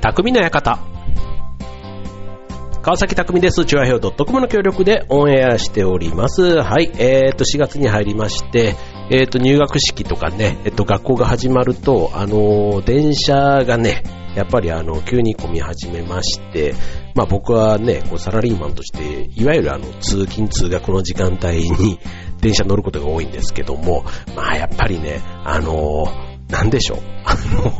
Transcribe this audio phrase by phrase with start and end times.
[0.00, 0.78] 匠の館。
[2.82, 3.64] 川崎匠です。
[3.64, 6.62] チュアヘオ .com の協力でオンエアしております。
[6.62, 6.92] はい。
[6.98, 8.76] えっ、と、4月に入りまして、
[9.10, 14.04] えっ、と、入学式とかね、えっ、と、学校が始まると、あのー電車がね、
[14.36, 16.74] やっぱりあの、急に混み始めまして、
[17.16, 21.98] まあ僕はね、こうサラリーマンとして、いわゆるあの、通勤通学の時間帯に
[22.40, 24.04] 電車乗ることが多いんですけども、
[24.36, 26.98] まあやっぱりね、あのーなんでしょう？
[27.24, 27.70] あの、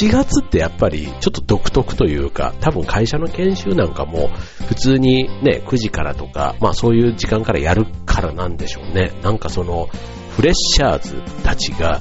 [0.00, 4.28] 4月ってやっぱりちょっと独特というか、多分会社の研修なんかも
[4.68, 9.12] 普通にね、9時からとか、まあそういう時間からやるからなんでしょうね。
[9.22, 9.88] なんかその、
[10.36, 12.00] フレッシャーズたちが、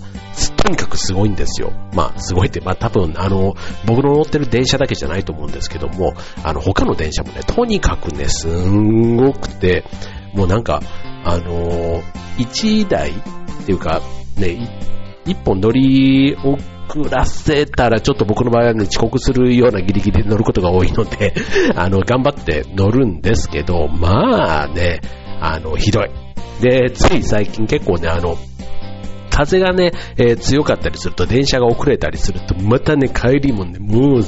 [0.55, 1.73] とにかくすごいんですよ。
[1.93, 3.55] まあ、すごいって、まあ多分、あの、
[3.85, 9.83] 僕の乗ってる電車だけじゃないと思うんですけども、あの、他の電車もね、とにかくね、すんごくて、
[10.33, 10.81] もうなんか、
[11.25, 12.01] あの、
[12.37, 13.13] 1台っ
[13.65, 14.01] ていうか、
[14.37, 14.69] ね、
[15.25, 21.33] 一本乗り遅らせたら、ちょっと僕の場合はね、遅刻するようなギリギリで乗ることが多いので、
[21.75, 25.01] あの、頑張って乗るんですけど、まあね、
[25.39, 26.09] あの、ひどい。
[26.61, 28.37] で、つい最近結構ね、あの、
[29.29, 34.23] 風がね、えー強かったりすると、電車が遅れたりすると、またね、帰りもね、もう、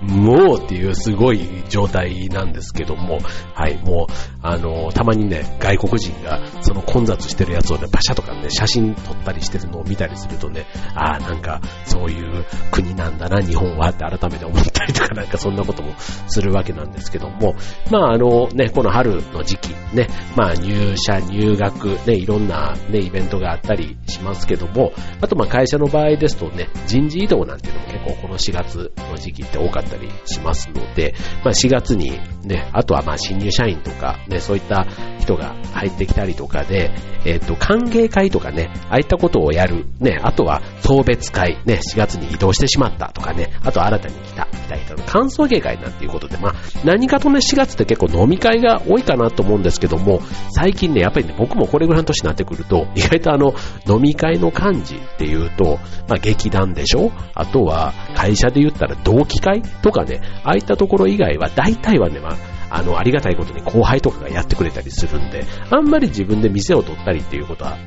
[0.00, 3.18] もうっていうすごい状態なんですけども、
[3.54, 17.54] はい、もう、あの、たまにね、外国人がその混雑してるやつをね、パシャとかね、写真撮ったりしてるのを見たりするとね、ああ、なんか、そういう国なんだな、日本はって改めて思ったりとか、なんかそんなこともするわけなんですけども、
[17.90, 34.86] まああのね、この春の時期、ね、まあ入社、入学、ね、いろんなね、イベントがあったりしますけども、あとまあ会社の場合ですとね、人事異動なんていうのも結構この4月の時期って多かったたりしますので、まあ4月にね、あとはまあ新入社員とか、ね、そういった
[35.20, 36.90] 人が入ってきたりとかで、
[37.24, 46.54] えっ、と、歓迎会とかね、ああいったことをやる、ね、あとは送別会、ね、4月に移動してしまったとかね、あと新たに来た、来た人の歓送迎会なんていうことで、まあ、
[46.84, 50.20] 何かとね、4月って結構飲み会が多いかなと思うんですけども、
[50.50, 53.54] 最近ね、やっぱりね、僕もこれぐらいの年になってくると、意外とあの、
[53.86, 57.12] 飲み会の幹事っていうと、まあ、劇団でしょ？
[57.34, 59.62] あとは、会社で言ったら同期会？
[59.82, 62.36] とかね、ああいったところ以外は、大体はね、まあ、
[62.70, 67.78] あの、ありがたいことに後輩とかがやってくれたりするんで、あんまり自分で店を取ったりっていうことは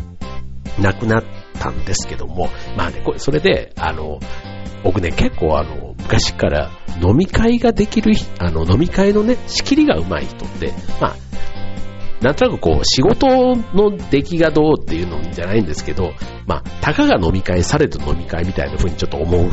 [0.79, 1.23] なくなっ
[1.59, 4.19] たんですけども、まあね、これ、それで、あの、
[4.83, 11.15] 僕ね、結構あの、昔から飲み会ができる、あの、飲み会のね、仕切りが上手い人って、まあ、
[12.21, 16.13] なんとなくこう、仕事の出来がどうっていうのじゃないんですけど、
[16.45, 19.49] まあ、たかが飲み会、されど飲み会みたいな風にちょっと思う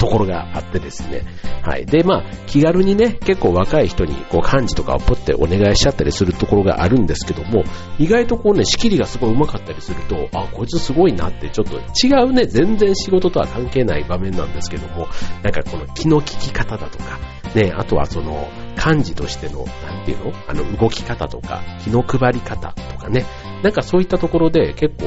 [0.00, 1.26] ところがあってですね。
[1.62, 1.84] はい。
[1.84, 7.64] で、まあ、気軽にね、結構若い人に、こう、漢字とかをポってお願いしちゃったりするところがあるんですけども、
[7.98, 15.06] 意外とこうね、仕切りがすごい上手かったりすると、あ、こいつすごいなって、ちょっと違うね、全然仕事とは関係ない場面なんですけども、
[15.42, 17.18] なんかこの気の利き方だとか、
[17.54, 20.32] ね、あとはその、漢字としての、なんていうの？
[20.48, 23.26] あの、動き方とか、気の配り方とかね、
[23.62, 25.06] なんかそういったところで結構、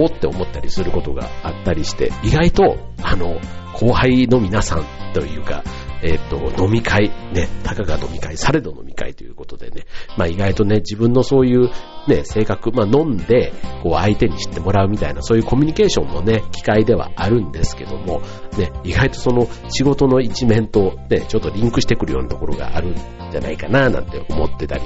[0.00, 3.40] おーって思ったりすることがあったりして、意外と、あの、
[3.74, 5.64] 後輩の皆さんというか、
[6.04, 9.86] えっ、と、飲み会、ね、たかが飲み会、されど飲み会ということでね、
[10.18, 11.70] まあ意外とね、自分のそういう
[12.06, 18.20] ね、性格、まあ飲んで、こう相手に知ってもらうみたいな、そういうコミュニケーションのね、機会ではあるんですけども、
[18.58, 22.94] ね、意外とその仕事の一面とね、ちょっとリンクしてくるようなところがあるん
[23.30, 24.82] じゃないかな、なんて思ってたり、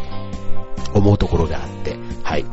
[0.95, 2.45] 思うところがあって、はい。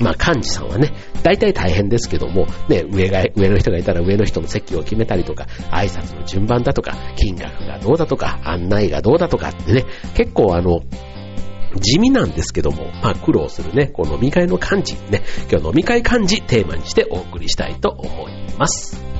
[0.00, 9.84] まあ、幹事さんはね、大体大変ですけども、ね、上が、上の人がいたら上の人の席を決めたりとか、挨拶の順番だとか、金額がどうだとか、案内がどうだとかってね、
[10.14, 10.80] 結構あの、
[11.76, 19.19] 地味なんですけども、まあ苦労するね、こう飲み会の漢字ね、今日飲み会漢字テーマにしてお送りしたいと思います。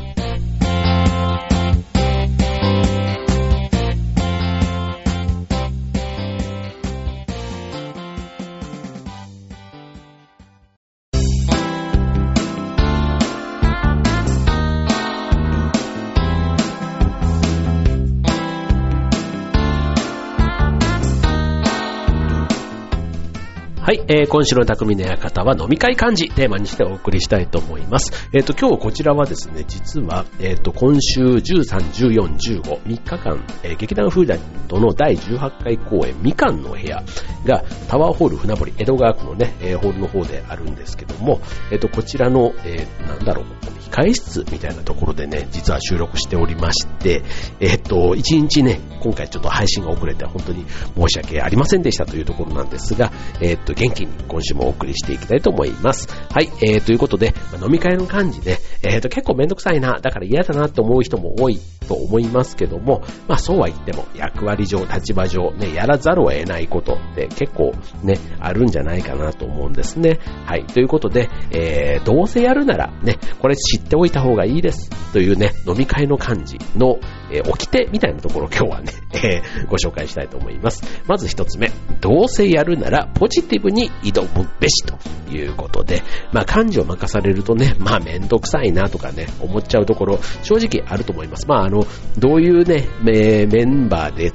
[23.90, 28.28] はい、えー今週の匠の館は飲み会漢字テーマにしてお送りしたいと思います。
[28.32, 31.64] えっ、と、今日こちらはですね、実は、えっ、と、今週13、
[32.12, 37.02] 14、15、3日間、えー劇団フーダニットの第18回公演、みかんの部屋
[37.44, 41.40] がタワーホール船堀、江戸川区のね、えーホールの方であるんですけども、
[41.72, 43.46] えっ、と、こちらの、えーなんだろう、
[43.90, 47.22] 控室みたいなところでね、実は収録しておりまして、
[47.58, 56.06] えっと、1日ね、今回ちょっと配信が遅れて本当に申し訳ありませんでしたというところなんですが、えっと、元気に今週もお送りしていきたいと思います。
[56.30, 57.32] はい、えー、ということで、
[57.62, 67.72] 飲み会の感じで、えっと、結構めんどくさいな、だから嫌だなと思う人も多いと思いますけども、まあそうは言っても役割上、立場上、ね、やらざるを得ないことって結構
[68.04, 70.18] ね、あるんじゃないかなと思うんですね。
[70.44, 70.66] はい。
[70.66, 76.98] ということで、えー、どうせやるならね、これ知っておいた方がいいですというね、飲み会の感じの、
[77.30, 80.82] えー、掟みたいなところを今日はね、 えー、ご紹介したいと思います。
[81.06, 84.98] まず一つ目、どうせやるならポジティブに挑むべしと
[85.32, 91.46] いうことで、まあ漢字を任されるとね、 まあめんどくさいなとかね、思っちゃうところ正直あると思います。
[91.48, 91.86] まああの、
[92.18, 94.32] どういうね、メンバーで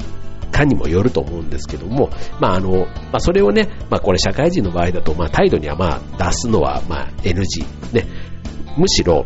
[0.55, 2.09] かにもよると思うんですけども、
[2.39, 7.65] まああの、まあそれをね、まあこれ社会人の場合だと、まあ態度にはまあ出すのはまあ NG。
[7.93, 8.07] ね、
[8.77, 9.25] むしろ、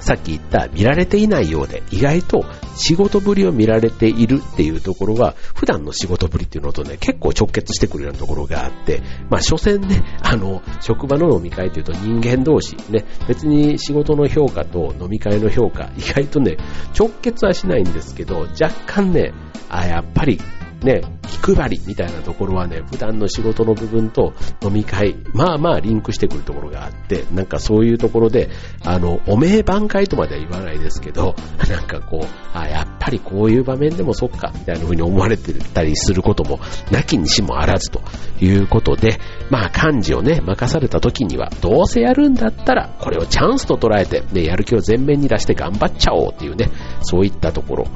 [0.00, 2.44] さっき言った見られていないようで、意外と
[2.76, 16.56] 仕事ぶりを見られているっていうところは、普段の仕事ぶりっていうのとね、結構直結してくるようなところがあって、まあ、所詮ね、 あの、職場の飲み会っていうと人間同士、ね、別に仕事の評価と飲み会の評価、意外とね、
[16.98, 19.32] 直結はしないんですけど、若干ね、
[19.68, 20.40] あ、やっぱり
[20.82, 21.02] ね、
[21.44, 24.32] 気配りみたいなところはね、普段の仕事の部分と
[24.62, 28.48] 飲み会、まあまあリンクしてくるところがあって、なんかそういうところで、
[28.84, 31.34] あの、お名挽回とまでは言わないですけど、
[31.68, 36.60] なんかこう、あ、やっぱりこういう場面でもそっか、みたいな風に思われてたりすることも、
[36.90, 38.00] なきにしもあらずと
[38.40, 39.18] いうことで、
[39.50, 46.70] まあ漢字をね、任された時には、どうせやるんだったら、これをチャンスと捉えて、ね、やる気を前面に出して頑張っちゃおうっていうね、
[47.02, 47.86] そういったところ。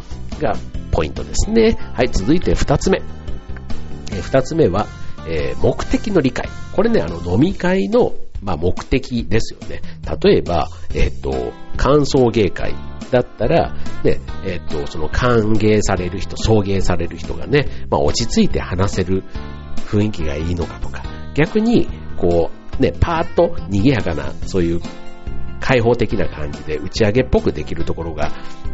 [0.45, 0.57] が
[0.93, 1.77] ポイントですね。
[1.95, 3.03] はい、続いて二つ目。
[4.13, 4.87] え二つ目は、
[5.27, 6.49] えー、目的の理解。
[6.75, 8.13] これね、あの、飲み会の、
[8.43, 9.81] まあ、目的ですよね。
[10.23, 12.75] 例えば、えっ、ー、と、歓送迎会
[13.11, 13.75] だったら、
[14.05, 19.25] ね、えっ、ー、と、その歓迎される人、送迎される人がね、まあ、落ち着いて話せる
[19.87, 21.03] 雰囲気がいいのかとか、
[21.35, 21.89] 逆に、
[22.19, 24.81] こう、ね、パーッと賑やかな、そういう
[25.65, 28.31] 開放的な感じで打ち上げっぽくできるところが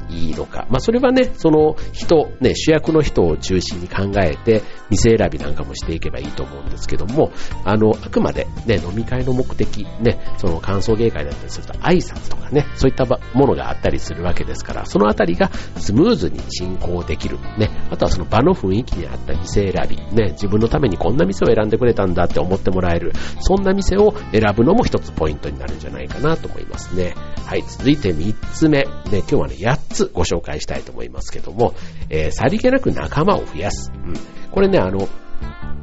[0.09, 0.67] いいのか。
[0.71, 7.31] まあ、それはね、その人、ね、主役の人を中心に考えて、店選びなんかもしていけばいいと思うんですけども、
[7.65, 17.39] あの、あくまでね、飲み会の目的、ね、その感想芸会だったりすると挨拶とかね、そういったものがあったりするわけですから、そのあたりがスムーズに進行できる。
[17.57, 27.15] ね、あとはその場の雰囲気に合った店選び、ね、自分のためにこんな店を選んでくれたんだって思ってもらえる、そんな店を選ぶのも一つポイントになるんじゃないかなと思いますね。
[27.47, 28.85] はい、続いて3つ目。
[28.85, 31.75] ね、今日はね、8つご紹介したいと思いますけども、
[32.09, 33.93] えー、さりげなく仲間を増やす。
[33.93, 34.15] うん。
[34.51, 35.09] これね、あの、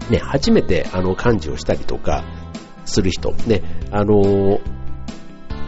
[0.10, 2.24] ね、初めてあの漢字をしたりとか
[2.86, 3.62] する人、ね、
[3.92, 4.62] あのー、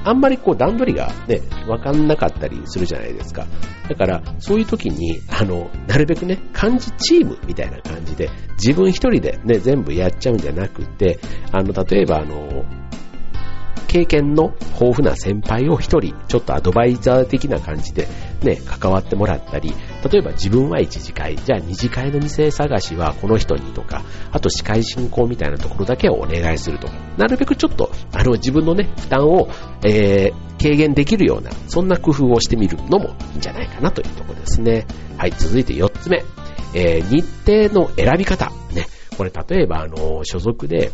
[0.06, 3.46] あんまりこう段取りがね、わかんなかったりするじゃないですか。
[3.90, 11.20] だから、そういう時に、あの、なるべくね、漢字チームみたいな感じで、自分一人でね、全部やっちゃうんじゃなくて、
[11.52, 12.64] あの、例えばあの、
[13.90, 18.08] 経験の豊富な先輩を一人、ちょっとアドバイザー的な感じで
[18.44, 19.74] ね、関わってもらったり、
[20.10, 26.88] 例えば自分は一次会、じゃあ二次会の店探しはこの人にとか、あと司会進行みたいなところだけをお願いすると、
[27.18, 29.50] なるべくちょっと、あの、自分のね、負担を、
[29.84, 34.86] えー、軽減できるような、そんな工夫をしてみるのもいいんじゃないかなというところですね。
[35.18, 36.24] はい、続いて4つ目。
[36.76, 37.26] えー、日
[37.70, 38.52] 程の選び方。
[38.72, 38.86] ね、
[39.18, 40.92] これ例えば、あの、所属で、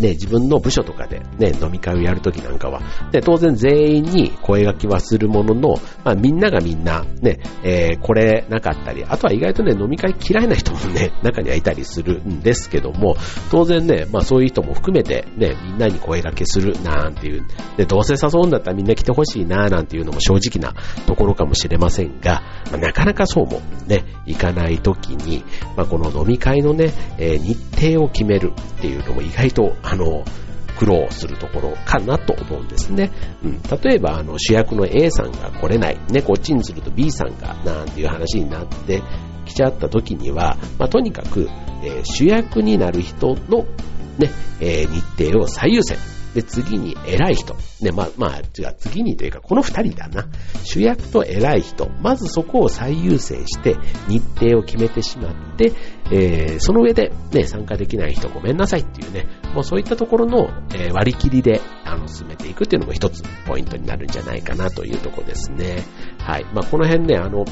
[0.00, 2.80] ね、自分の部署とかでね、飲み会をやるときなんかは、
[3.12, 5.74] ね、当然全員に声掛けはするものの、
[6.04, 13.16] まあみんながみんなね、えー、これなかったり、あとは意外とね、飲み会嫌いな人もね、 中にはいたりするんですけども、
[13.50, 17.44] 当然ね、まあそういう人も含めてね、みんなに声掛けするなんていう、
[17.76, 25.44] で、どうせ誘うんだったらみんな来てほしいななんていうのも正直なところかもしれませんが、まあ、なかなかそうもね、いかないときに、
[25.76, 27.56] まあこの飲み会のね、えー、日
[27.92, 30.24] 程を決めるっていうのも意外とあの、
[30.78, 33.10] 苦労するところかなと思うんですね。
[33.42, 35.98] うん、例えば、あの、主役の A さんが来れない。
[36.10, 39.02] ね、こっちにすると B さんが、なんていう話になって
[39.46, 41.48] きちゃった時には、まあ、とにかく、
[41.82, 43.66] えー、主役になる人の、
[44.18, 44.30] ね、
[44.60, 46.15] えー、日程を最優先。
[46.36, 47.56] で、次に偉い人。
[47.80, 50.28] ね、ま、まあ、違う、次にというか、この二人だな。
[50.64, 51.88] 主役と偉い人。
[52.02, 53.76] まずそこを最優先して、
[54.06, 55.72] 日程を決めてしまって、
[56.12, 65.84] えー、その上で、ね、参加できない人ごめんなさいっていうね、もうそういったところの、えー、割り切りで、あの、進めていくっていうのも一つポイントになるんじゃないかなというところですね。
[66.18, 66.44] はい。
[66.52, 67.46] まあ、この辺ね、あの、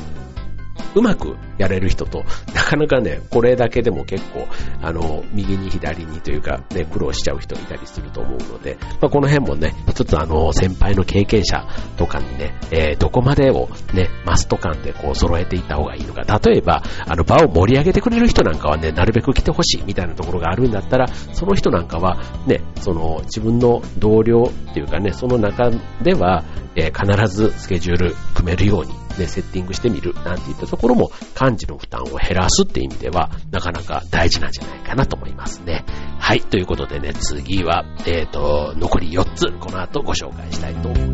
[0.95, 4.47] うまくやれる人と、なかなかね、これだけでも結構、
[4.83, 11.67] あの、右に左にというか、ね、苦労しちゃう人いたりすると思うので、まあ、この辺もね、一つあの、先輩の経験者
[11.97, 16.23] とかにね、えー、どこまでをね、マスト感でこう揃えていった方がいいのか。
[16.39, 25.71] 例えば、あの、場を盛り上げてくれる人なんかはね、なるべく来てほしいみたいなところがあるんだったら、その人なんかは、ね、その、自分の同僚っていうかね、その中
[26.03, 26.45] では、
[26.77, 35.85] えー、必ずスケジュール組めるようにね、セッティングしてみるなんていったところも漢字の負担を減らすって意味ではなかなか大事なんじゃないかなと思いますね。
[36.19, 41.14] はい、ということでね、次は、えっ、ー、と、残り4つ、この後ご紹介したいと思いま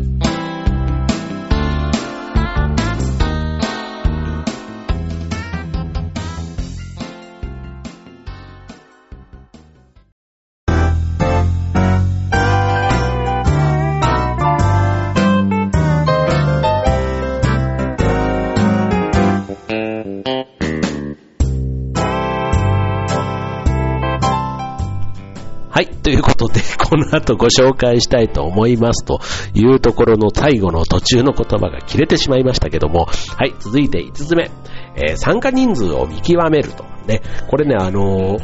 [25.81, 25.87] はい。
[25.87, 29.19] ということで、 この後ご紹介したいと思いますと
[29.55, 33.55] いうところの最後の途中の言葉が切れてしまいましたけども、はい。
[33.59, 34.51] 続いて5つ目。
[34.95, 36.83] えー、参加人数を見極めると。
[37.07, 37.23] ね。
[37.47, 38.39] これね、あのー、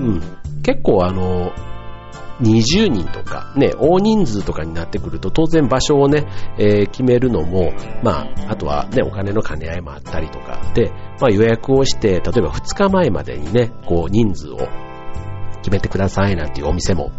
[0.00, 0.22] うん。
[0.64, 1.74] 結構あのー
[2.40, 6.26] 20人とか、ね、大人数とかになってくると、当然場所をね、
[6.58, 10.90] えー、決めるのも、まあ、あとはね、お金の兼ね合いもあったりとかで、
[11.20, 14.58] まあ予約をして、例えば2日前までにね、こう人数を
[15.64, 17.10] 決めてくださいなんていうお店も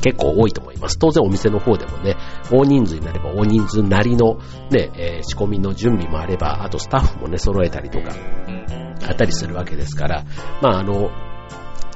[0.00, 0.98] 結構多いと思います。
[0.98, 2.16] 当然お店の方でもね、
[2.50, 4.38] 大人数になれば大人数なりの
[4.70, 8.14] ね、えー、仕込みの準備もあれば、あとスタッフもね、揃えたりとか、
[9.06, 10.24] あったりするわけですから、
[10.60, 11.10] まああの、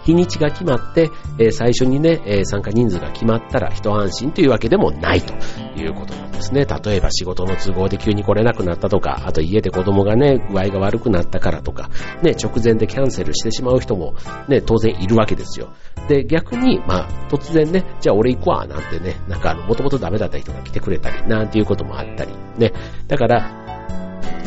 [0.05, 5.35] 日にちが決まって、えー、最初にね、えー、参加人数が決まったら一安心というわけでもないと
[5.79, 6.65] いうことなんですですね。
[6.65, 11.91] 例えば仕事の都合で急に来れなくなったとか、あと家で子供がね、具合が悪くなったからとか、
[12.23, 14.15] ね、直前でキャンセルしてしまう人も
[14.49, 15.73] ね、当然いるわけですよ。
[16.09, 22.73] で、逆に、まあ、突然ね、じゃあ俺行くわ、なんてね、なんかあの、もともとダメだった人が来てくれたり、なんていうこともあったり、ね。
[23.09, 23.68] だから、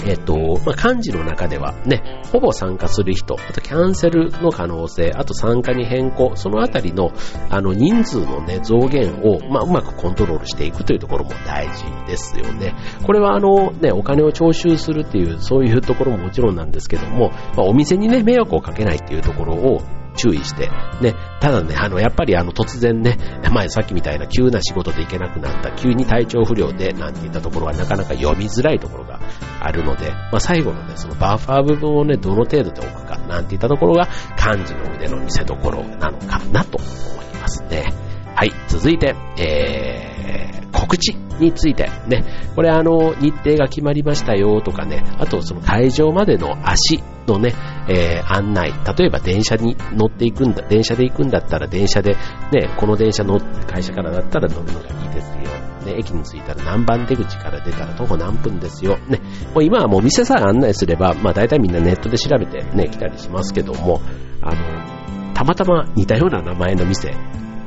[0.05, 7.11] えっ、と、まあ、漢字の中ではね、ほぼ参加する人、あとキャンセルの可能性、あと参加に変更、そのあたりの、
[7.49, 12.75] あの、人数のね、増減を、まあ、うまくコントロールしていくというところも大事ですよね。
[13.03, 19.81] これはあの、ね、お金を徴収するっていう、そういうところももちろんなんですけども、まあ、お店にね、迷惑をかけないっていうところを、
[20.15, 20.69] 注意して、
[21.01, 23.17] ね、ただね、あの、やっぱりあの、突然ね、
[23.51, 29.19] 前さっきみたいな急な仕事で行けなくなった、急に体調不良で、なんていったところはなかなか読みづらいところが
[29.59, 38.10] あるので、まあ、最後のね、そのバッファー部分をね、どの程度で置くか、なんていったところが、漢字の腕の見せ所なのかなと思いますね。
[38.41, 47.53] はい、続いて、えー、告知についてね、これあの、日程が決まりましたよとかね、あとその会場までの足のね、
[47.87, 52.15] えー、案内、例えば電車に乗っていくんだ、電車で行くんだったら電車で、
[52.51, 55.41] ね、この電車の会社からだったら乗るのがいいですよ。
[55.85, 58.97] ね、駅に着いたら何番出口から出たら徒歩何分ですよ。
[59.07, 59.21] ね、
[59.53, 64.01] もう今はもう店さえ案内すれば、まあ大体みんなネットで調べてね、来たりしますけども、
[64.41, 67.15] あの、たまたま似たような名前の店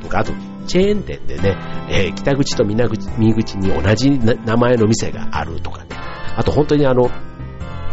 [0.01, 0.33] とか、あと
[0.65, 1.57] チェーン店でね、
[1.89, 5.89] えー、北口と南口に同じ名前の店があるとかね、
[6.35, 7.09] あと本当にあの、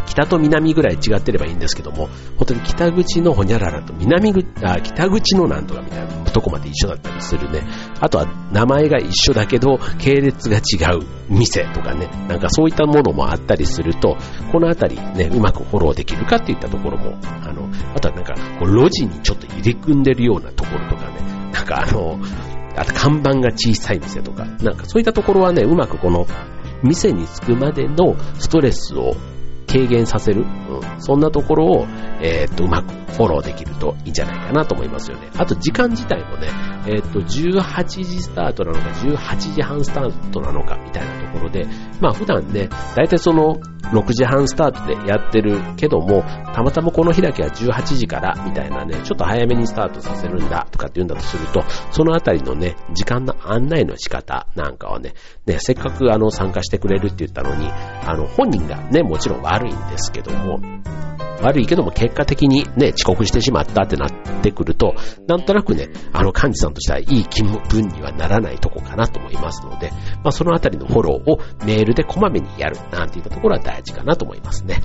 [0.05, 7.61] 北と南ぐらい違ってればいいんですけども、本当に北口のほにゃららと南口、あ、北口のなんとかみたいなとこまで一緒だったりするね。
[7.99, 14.17] あとは名前が一緒だけど、系列が違う店とかね、なんかそういったものもあったりすると、
[14.51, 22.19] このあたりね、うまくフォローできるかっていったところも、あの、あとはなんか、こう路地にちょっと入れ組んでるようなところとかね、なんかあの、
[22.75, 26.25] あと看板が小さい店とか、なんかそういったところはね、うまくこの、
[26.83, 29.15] 店に着くまでのストレスを
[29.73, 31.87] 軽減させる、うん、そんなところを、
[32.21, 35.31] えー、っと、うまくフォローできるといいんじゃないかなと思いますよね。
[35.35, 36.47] あと時間自体もね、
[36.85, 41.65] えー、っと、18時スタートなのか、18時半スタートなのかみたいなところで、
[41.99, 43.55] まあ普段ね、大体その
[43.91, 55.13] 6時半スタートでやってるけども、たまたまこの日だけは18時からみたいなね、ちょっと早めにスタートさせるんだとかって言うんだとすると、そのあたりのね、時間の案内の仕方なんかはね、
[55.45, 60.59] ね、せっかくあの参加してくれるって言ったのに、あの本人がね、もちろん悪悪いんですけども、
[61.41, 64.95] 悪いけども結果的にね、遅刻してしまったってなってくると、
[65.27, 69.91] なんとなくね、あの幹事さんとしてはいい気分にはならないとこかなと思いますので、
[70.23, 74.81] まあそのあたりのフォローをメールでこまめにやるなんていったところは大事かなと思いますね。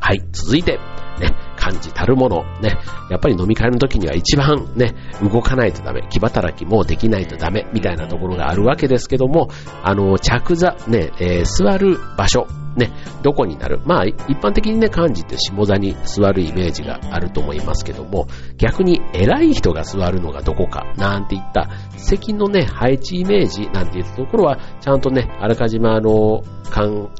[0.00, 0.78] はい、続いて、
[1.20, 2.78] ね、漢字たるもの、ね、
[3.10, 9.48] やっぱり飲み会の時には一番ね、動かないとダメ、気働きもできないとダメ、みたいなところがあるわけですけども、
[9.84, 12.90] あの、着座、ね、えー、座る場所、ね、
[13.22, 13.80] どこになる。
[13.84, 18.26] まあ、一般的にね、漢字って下座に座るイメージがあると思いますけども、
[18.56, 21.68] 逆に偉い人が座るのがどこか、なんていった。
[21.96, 27.10] 席のね、配置イメージなんていったところは、ちゃんとね、あらかじまあの、感、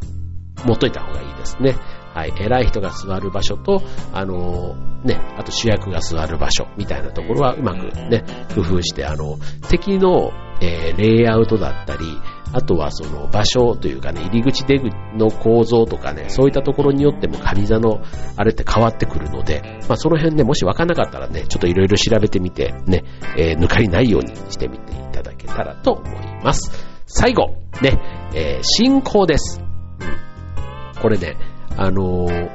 [0.65, 1.75] 持っといた方がいいですね。
[2.14, 8.25] はい、偉い人が座る場所と、あのー、ね、あと主役が座る場所みたいなところはうまくね、
[8.55, 12.05] 工夫して、あの、席の、えー、レイアウトだったり、
[12.52, 18.02] あとはその場所というかね、入り口出口の構造とかね、そういったところによっても上座の
[18.37, 23.05] あれって変わってくるので、まあその辺ね、もしわかんなかったらね、ちょっといろいろ調べてみてね、
[23.37, 26.73] えー、抜かりないようにしてみていただけたらと思います。
[27.07, 28.00] 最後、ね、
[28.35, 29.61] えー、進行です。
[29.61, 31.00] うん。
[31.00, 31.37] これね、
[31.77, 32.50] あのー、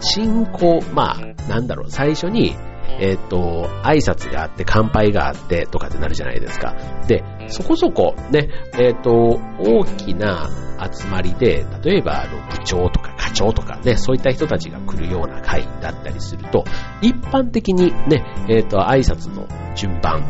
[0.00, 2.56] 進行、まあ、なんだろう、最初に、
[3.00, 6.74] えっ、ー、と、挨拶があって、乾杯があってとかってなるじゃないですか。
[7.08, 10.48] で、そこそこね、えっ、ー、と、大きな
[10.92, 16.64] 集まりで、例えば、あの、部長とか課長とかね、そういった人たちが来るような会だったりすると、
[17.00, 20.22] 一般的にね、えっ、ー、と、挨拶の順番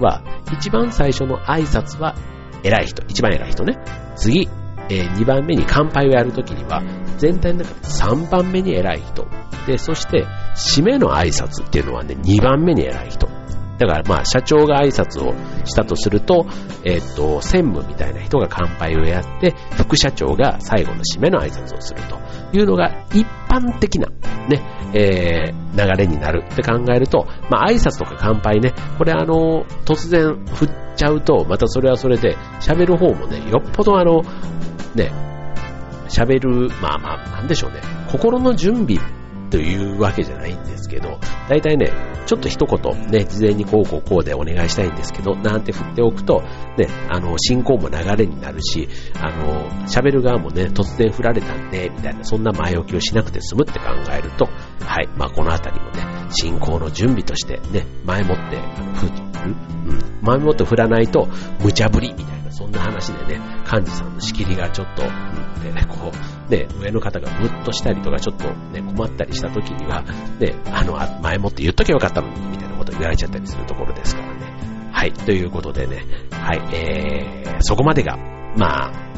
[0.00, 2.14] は、一番最初の挨拶は
[2.62, 3.78] 偉い人、一番偉い人ね。
[4.16, 4.48] 次、
[4.88, 6.82] えー、2番目に乾杯をやるときには、
[7.18, 9.26] 全体の中で3番目に偉い人。
[9.66, 13.28] で、そして、締めの挨拶っていうのはね、2番目に偉い人。
[13.78, 15.34] だからまあ、社長が挨拶を
[15.64, 16.46] したとすると、
[16.84, 22.16] えっ、と、専務みたいな人が乾杯をやって、副社長が最後の締めの挨拶をすると
[22.56, 24.08] いうのが一般的な、
[24.48, 24.62] ね、
[24.94, 34.22] えー、流れになるって考えると、まあ、挨拶とか乾杯ね、これあの、突然振っちゃうと、またそれはそれで、喋る方もね、よっぽどあの、
[34.94, 35.12] ね、
[36.08, 37.80] 喋る、まあまあ、なんでしょうね、
[38.10, 38.98] 心の準備
[39.50, 41.18] というわけじゃないんですけど、
[41.48, 41.92] 大体ね、
[42.26, 46.40] ちょっと一言ね、事前にこうこうこうでお願いしたいんですけど、なんて振っておくと、
[46.78, 48.88] ね、あの、進行も流れになるし、
[49.20, 58.56] あの、喋る側もね、突然振られたんで、みたいな、そんな前置きをしなくて済むって考えると、はい、まあこのあたりもね、進行の準備としてね、前もって、
[58.94, 59.56] 振る、
[59.86, 61.28] うん、前もって振らないと、
[61.60, 66.12] 無茶ぶり、みたいな、そんな話でね、幹事さんの仕切りがちょっと、うん、でね、こ
[66.48, 70.02] う、ね、上の方がムッとしたりとか、ちょっとね、困ったりした時には、
[70.38, 74.52] ね、あの、前もって言っとけばよかったのに、みたいなこと言われちゃったりするところですからね。
[74.92, 78.16] はい、ということでね、はい、えー、そこまでが、
[78.56, 79.12] まあ、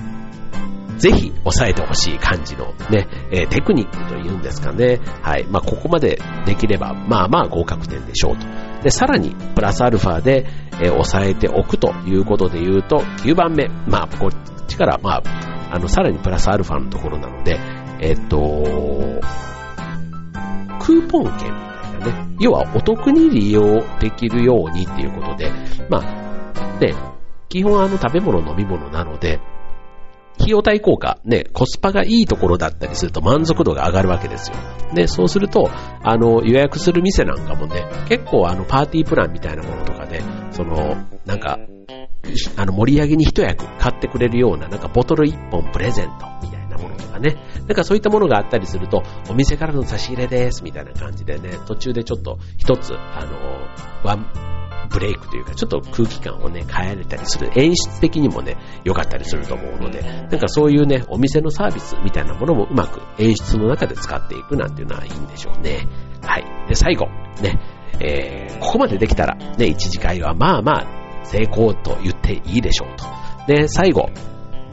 [0.98, 5.00] ぜひ押さえてほしい感じのね、えー、テクニックというんですかね。
[5.22, 5.44] はい。
[5.50, 8.46] まあ、ここまでできれば、まあまあ合格点でしょうと。
[8.84, 13.68] で、さらに、プラスアルファで、えー、押さえておくということで言うと、9番目。
[13.88, 15.22] まあ、こっちから、まあ、
[15.70, 17.58] あの、さらにプラスアルファのところなので、
[18.00, 18.36] えっと、
[20.80, 25.50] クーポン券みたいなね、要はお得に利用できるようにっていうことで、
[25.88, 26.94] まあ、ね、
[27.48, 29.40] 基本あの食べ物飲み物なので、
[30.38, 34.56] 費用対効果、ね、コスパがいいところだったりすると満足度が上がるわけですよ。
[34.94, 35.70] で、そうすると、
[36.02, 41.58] あの、予約する店なんかもね、結構あの、パーティープランみたいなものとかで、その、なんか、
[42.56, 47.36] あの、盛り上げに一役買ってくれるような、なんかボトル一本プレゼントみたいなものとかね。
[47.60, 53.38] なんかそういったものがあったりすると、お店からの差し入れですみたいな感じでね、途中でちょっと一つ、あの、
[54.04, 54.26] ワン、
[54.90, 57.50] ブレイクというか、ちょっと空気感をね、変えられたりする。
[57.56, 65.86] 演出的にもね、良かったりすると思うので、なんかそういうね、お店のサービスみたいなものもうまく演出の中で使っていくなんていうのはいいんでしょうね。
[66.22, 66.44] はい。
[66.68, 67.06] で、最後、
[67.42, 67.60] ね、
[68.00, 73.52] えー、ここまでできたら、ね、一次会はまあまあ、成功と言っていいでしょうと。
[73.52, 74.08] で、最後、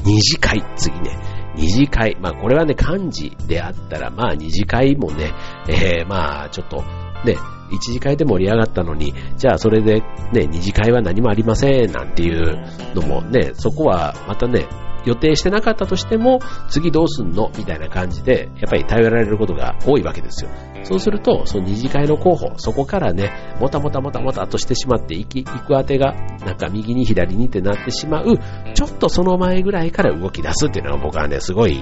[0.04, 1.18] 二次会、次ね。
[1.56, 2.18] 二次会。
[2.20, 5.34] まあこれはね、漢字であったら、まあ二次会もね、
[5.68, 6.84] えー、まあちょっと、
[7.26, 7.36] ね、
[7.72, 12.64] 一次会で盛り上がったのに、じゃあそれでね、二次会は何もありませんなんていう
[12.96, 14.68] のもね、そこはまたね、
[15.04, 17.52] 予定してなかったとしても、次どうすんの？
[17.58, 20.52] みたいな感じで、やっぱり頼られることが多いわけですよ。
[20.84, 26.14] そうすると、その二次会の候補、そこからね、もたもたもたもたとしてしまっていき、行く当てが、
[26.46, 28.38] なんか右に左にってなってしまう、
[28.76, 31.82] ちょっとその前ぐらいから動き出すっていうのは僕はね、すごい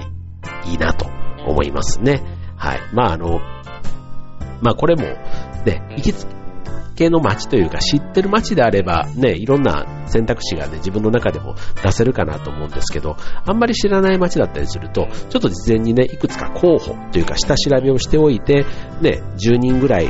[0.64, 1.06] いいなと
[1.46, 2.22] 思いますね。
[2.56, 2.80] はい。
[2.94, 3.40] まああの、
[4.62, 5.04] まあこれも、
[5.64, 6.26] ね、行きつ
[6.94, 18.66] けの街というか知ってる街であればね、いろんな選択肢がね、自分の中でも出せるかなと思うんですけど、あんまり知らない街だったりすると、ちょっと事前にね、いくつか候補というか下調べをしておいて、
[19.00, 20.08] ね、10人ぐらい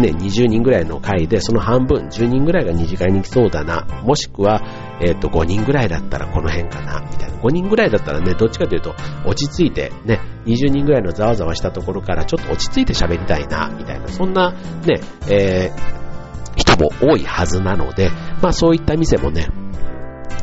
[0.00, 4.62] ね、20人ぐらいの会で、その半分、10人ぐらいが二次会に来そうだな、もしくは、
[5.00, 7.36] えっ、ー、と、5人ぐらいだったらこの辺かな、みたいな。
[7.38, 14.52] 5人ぐらいだったらね、どっちかというと、落ち着いて、ね、20人ぐらいのざわざわしたところから、ちょっと落ち着いて喋りたいな、みたいな、そんな、
[14.86, 16.00] ね、えー、
[16.56, 18.10] 人も多いはずなので、
[18.42, 19.48] まあそういった店もね、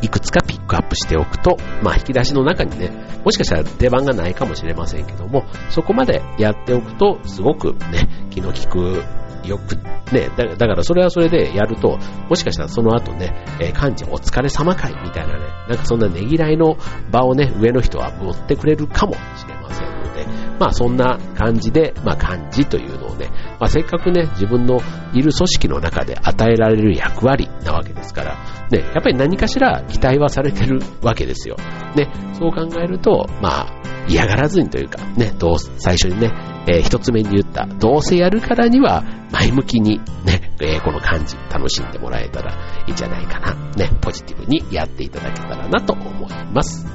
[0.02, 2.90] いくつかピックアップしておくと、まあ引き出しの中にね、
[3.24, 9.02] もしかしたら出番がないかもしれませんけども、そこまでやっておくと、すごくね、気の利く
[9.44, 9.76] よく、
[10.12, 11.98] ね、だだからそれはそれでやると、
[12.28, 16.76] もしかしたらその後ね、えー、幹事お疲れ様会みたいなね、なんかそんなねぎらいの
[17.10, 20.26] 場をね、上の人は持ってくれるかもしれませんので、
[20.58, 24.80] まあそんな感じで、まあ幹事というのをね、まあせっかくね、自分の
[25.12, 28.36] いる組織の中で与えられる役割なわけですから、
[28.70, 31.56] ね、やっぱり何かしら期待はされてるわけですよ。
[31.96, 33.77] ね、そう考えると、まあ、
[34.08, 36.32] 嫌がらずにというか、ね、どう、最初にね、
[36.68, 42.52] えー、一つ目に言った、どうせやるからには前向きにね、えー、この感じ楽しんでもらえたら
[42.86, 43.54] いいんじゃないかな。
[43.76, 46.86] ね、ポジティブにやっていただけたらなと思います。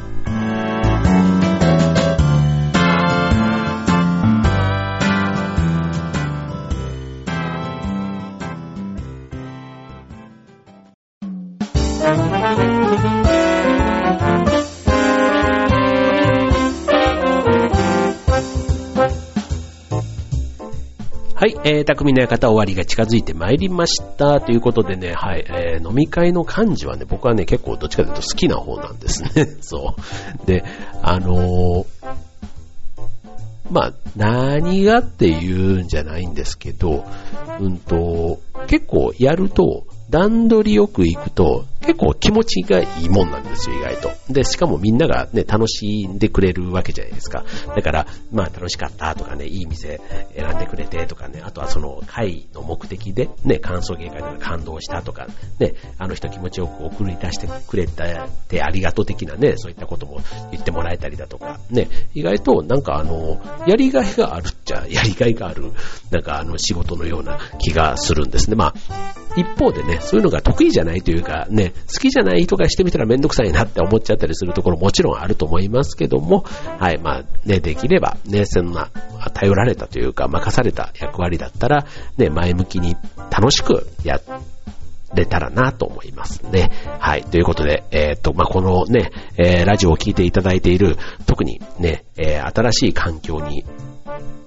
[21.44, 24.40] はい、えー、匠の館終わりが近づいてまいりました。
[24.40, 29.46] ということでね、はい、えー、飲み会の幹事はね、僕はね、結構どっちかというと好きな方なんですね。
[29.60, 29.94] そ
[30.42, 30.48] う。
[30.48, 30.64] で、
[31.02, 31.86] あのー、
[33.70, 37.04] まあ、何がって言うんじゃないんですけど、
[37.60, 44.12] うんと、結構やると、段取りよく行くと、結構気持ちがいいもんなんですよ、意外と。
[44.30, 47.44] で、しかもみんながね、楽しんでくれるわけじゃないですか。
[47.76, 50.00] だから、まあ楽しかったとかね、いい店
[50.36, 55.28] 選んでくれてとかね、あとはその会の目的でね、感想芸会で感動したとか、
[55.60, 65.72] ね、あの人気持ちよく送り出してくれてありがとう的なね、そういったことも言ってもらえたりだとか、ね、意外となんかあの、やりがいがあるっちゃ、やりがいがある、
[66.12, 68.56] なんかあの仕事のような気がするんですね。
[68.56, 68.74] まあ、
[69.36, 76.44] 一方でね、そういうのが得意じゃないというか、ね、好きじゃない人がしてみたらめんどくさいなって思っちゃったりするところもちろんあると思いますけども、
[76.80, 78.90] はい、まあ、ね、できれば、ね、そんな、
[79.34, 81.86] 頼られたというか、任された役割だったら、
[82.18, 82.96] ね、前向きに
[83.30, 84.20] 楽しくや
[85.14, 86.72] れたらなと思いますね。
[87.00, 87.24] はい。
[87.24, 93.66] ということで、えっ、ー、と、まあ、このね、えー、ラジオを聴いていただいている、特にね、えー、新しい環境に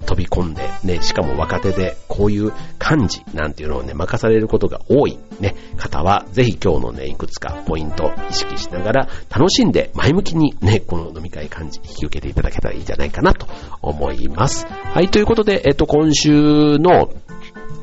[0.05, 13.47] 飛び込んで、ね、しかも若手でこういう漢字なんていうのをね、任されることが多いね、方は、ぜひ今日のね、いくつかポイント意識しながら、楽しんで前向きにね、この飲み会漢字引き受けていただけたらいいんじゃないかなと
[13.81, 14.65] 思います。
[14.67, 17.09] はい、ということで、えっと、今週の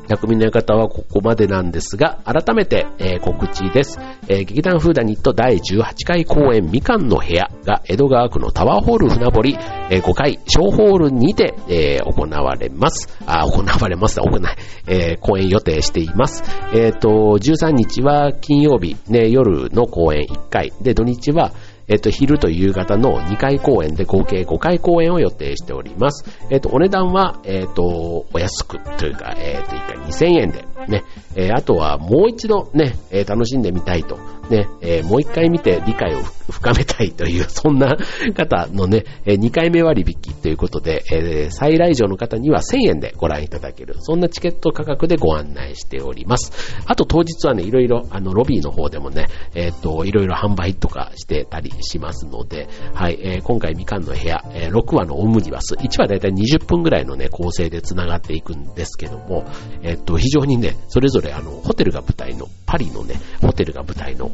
[0.07, 3.99] 匠の館はここまでなんですが、改めて、えー、告知です。
[4.27, 9.57] えー、劇団フーダニット第18回公演みかんの部屋が江戸川区のタワーホール船堀、
[9.89, 13.09] えー、5階小ホールにて、えー、行われます。
[13.25, 14.19] あ、行われます。
[14.19, 14.57] 行ない。
[14.87, 16.43] えー、公演予定しています。
[16.73, 20.71] えっ、ー、と、13日は金曜日、ね、夜の公演1回。
[20.81, 21.51] で、土日は、
[21.87, 26.25] えっと、昼と夕方の2回公演で合計5回公演を予定しております。
[26.49, 31.03] えっと、お値段は、えっと、お安くというか、えっと、1回2000円で、ね、
[31.35, 34.17] えー、あとはもう一度ね、えー、楽しんでみたいと、
[34.49, 37.97] ね、えー、もう一回見て理解を深めたいという、 そんな
[38.35, 46.51] 方のね、え2回目割引ということで、え再来場の方には1000円でご覧いただける、そんなチケット価格でご案内しております。
[46.85, 59.45] あと当日はね、いろいろ、あの、ロビーの方でもね、えっ、と、いろいろ販売とかしてたりしますので、はい、え今回みかんの部屋、え6話のオムニバス、1話だいたい20分ぐらいのね、構成で繋がっていくんですけども、
[59.81, 64.31] えっ、と、非常にね、それぞれあの、ホテルが舞台の、パリのね、ホテルが舞台の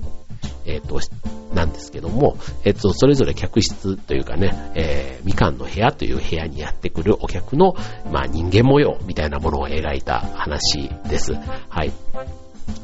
[0.66, 1.00] えっ、と、
[1.54, 7.74] なんですけども、えっ、と、それぞれ客室というかね、えー、みかんの部屋という部屋にやってくるお客の、
[8.12, 11.34] まあ、人間模様みたいなものを描いた話です。
[11.34, 11.92] はい。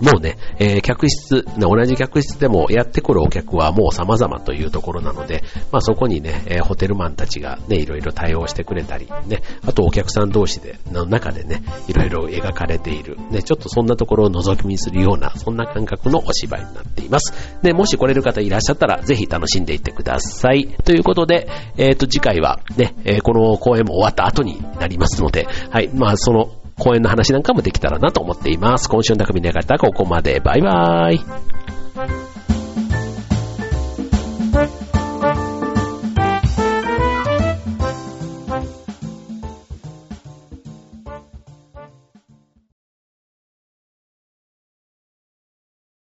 [0.01, 17.33] もうね、えー、客室、同じ客室でもやってくるお客はもう様々というところなので、まあそこにね、えー、ホテルマンたちがね、いろいろ対応してくれたり、ね、あとお客さん同士で、の中でね、いろいろ描かれている、ね、ちょっとそんなところを覗き見するような、そんな感覚のお芝居になっています。
[17.61, 20.67] で、もし来れる方いらっしゃったら、ぜひ楽しんでいってください。
[20.83, 21.47] ということで、
[21.77, 28.87] えっ、ー、と、次回はね、えこの公演も終わった後になりますので、はい、まあその、公演の話なんかもできたらなと思っています。
[28.89, 30.39] 今週の匠の館ここまで。
[30.39, 32.56] バイバーイ。